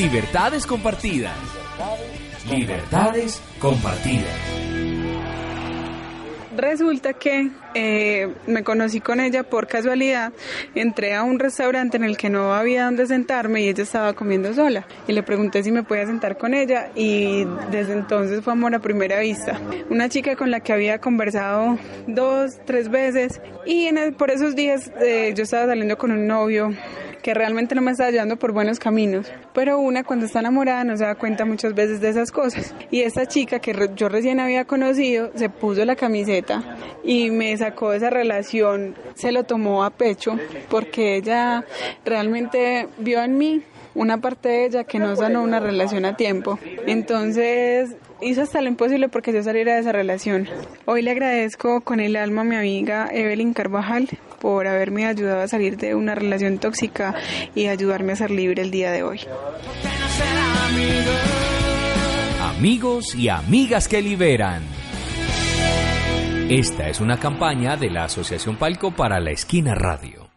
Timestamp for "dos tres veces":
22.06-23.42